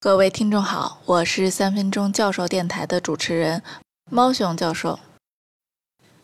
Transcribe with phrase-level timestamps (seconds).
[0.00, 3.64] 各位听众好，我是三分钟教授电台的主持人
[4.08, 5.00] 猫熊教授。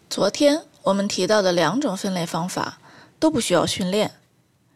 [0.08, 2.78] 昨天我们提到的两种分类方法
[3.18, 4.12] 都不需要训练。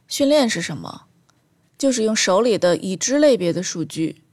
[0.09, 1.03] 训练是什么？
[1.79, 4.25] 就是用手里的已知类别的数据，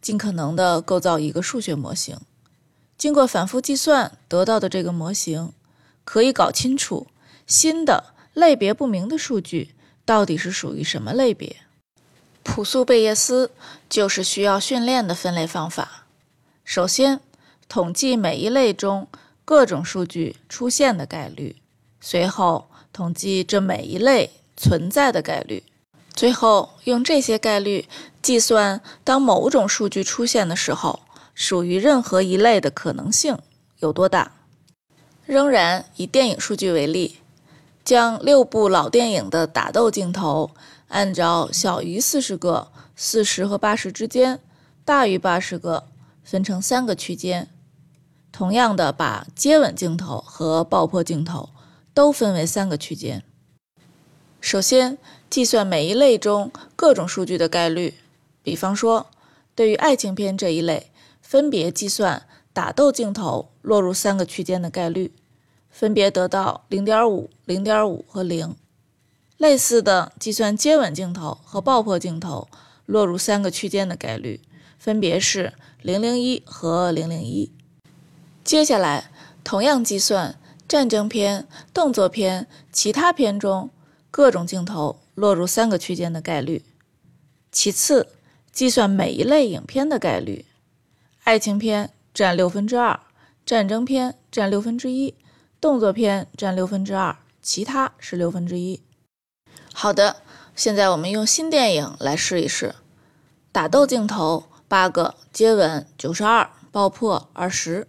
[0.00, 2.16] 尽可能的构造一个数学模型。
[2.96, 5.52] 经过反复计算得到的这个模型，
[6.04, 7.08] 可以搞清楚
[7.48, 11.56] 新的类别不明的数据到底是属于什么类别。
[12.42, 13.50] 朴素贝叶斯
[13.88, 16.06] 就是需要训练的分类方法。
[16.64, 17.20] 首先，
[17.68, 19.08] 统计每一类中
[19.44, 21.56] 各种数据出现的概率；
[22.00, 25.62] 随后，统计这每一类存在的概率；
[26.14, 27.88] 最后，用这些概率
[28.20, 31.00] 计算当某种数据出现的时候，
[31.34, 33.38] 属于任何一类的可能性
[33.78, 34.32] 有多大。
[35.24, 37.18] 仍然以电影数据为例，
[37.84, 40.50] 将六部老电影的打斗镜头。
[40.92, 44.40] 按照小于四十个、四十和八十之间，
[44.84, 45.88] 大于八十个，
[46.22, 47.48] 分成三个区间。
[48.30, 51.48] 同样的，把接吻镜头和爆破镜头
[51.94, 53.24] 都分为三个区间。
[54.38, 54.98] 首先，
[55.30, 57.94] 计算每一类中各种数据的概率。
[58.42, 59.06] 比方说，
[59.54, 60.90] 对于爱情片这一类，
[61.22, 65.14] 分别计算打斗镜头落入三个区间的概率，
[65.70, 68.54] 分别得到零点五、零点五和零。
[69.42, 72.46] 类似的计算接吻镜头和爆破镜头
[72.86, 74.40] 落入三个区间的概率，
[74.78, 77.50] 分别是零零一和零零一。
[78.44, 79.10] 接下来，
[79.42, 83.68] 同样计算战争片、动作片、其他片中
[84.12, 86.64] 各种镜头落入三个区间的概率。
[87.50, 88.10] 其次，
[88.52, 90.44] 计算每一类影片的概率，
[91.24, 93.00] 爱情片占六分之二，
[93.44, 95.16] 战争片占六分之一，
[95.60, 98.80] 动作片占六分之二，其他是六分之一。
[99.74, 100.16] 好的，
[100.54, 102.74] 现在我们用新电影来试一试。
[103.50, 107.88] 打斗镜头八个，接吻九十二，爆破二十，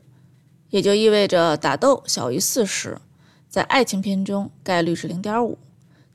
[0.70, 3.00] 也就意味着打斗小于四十，
[3.50, 5.58] 在爱情片中概率是零点五；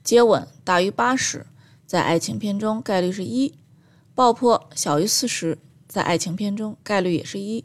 [0.03, 1.45] 接吻大于八十，
[1.85, 3.53] 在爱情片中概率是一；
[4.13, 7.63] 爆破小于四十，在爱情片中概率也是一。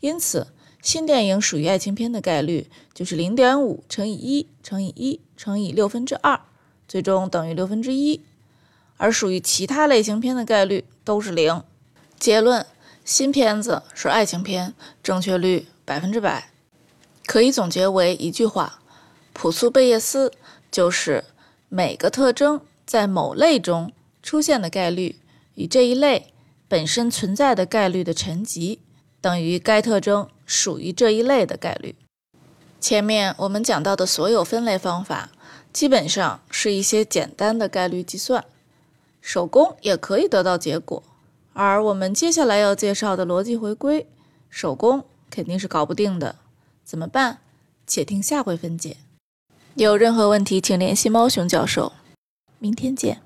[0.00, 0.48] 因此，
[0.82, 6.40] 新电影属于爱情片的概率就是零点五乘以一乘以一乘以六分之二。
[6.94, 8.20] 最终等于六分之一，
[8.98, 11.60] 而属于其他类型片的概率都是零。
[12.20, 12.64] 结论：
[13.04, 16.52] 新片子是爱情片，正确率百分之百。
[17.26, 18.78] 可以总结为一句话：
[19.32, 20.30] 朴素贝叶斯
[20.70, 21.24] 就是
[21.68, 25.18] 每个特征在某类中出现的概率
[25.56, 26.32] 与这一类
[26.68, 28.78] 本身存在的概率的乘积
[29.20, 31.96] 等于该特征属于这一类的概率。
[32.80, 35.30] 前面我们讲到的所有分类方法。
[35.72, 38.42] 基本上是一些简单的概率计算，
[39.20, 41.02] 手工也可以得到结果。
[41.52, 44.06] 而我们接下来要介绍的逻辑回归，
[44.48, 46.36] 手工肯定是搞不定的。
[46.82, 47.40] 怎么办？
[47.86, 48.96] 且听下回分解。
[49.74, 51.92] 有任何问题，请联系猫熊教授。
[52.58, 53.20] 明天见。